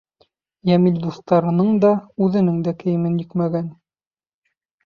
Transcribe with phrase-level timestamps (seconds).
[0.69, 1.93] Йәмил дуҫтарының да,
[2.29, 3.73] үҙенең дә кейемен йөкмәгән.